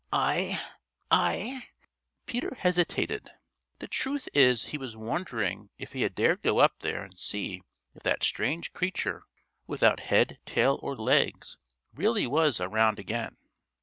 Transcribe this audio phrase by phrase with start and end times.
[0.11, 0.59] I
[1.11, 1.67] I"
[2.25, 3.29] Peter hesitated.
[3.77, 7.61] The truth is he was wondering if he dared go up there and see
[7.93, 9.25] if that strange creature
[9.67, 11.59] without head, tail, or legs
[11.93, 13.37] really was around again.